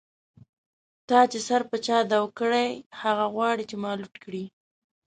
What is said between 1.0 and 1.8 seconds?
تا چی سر په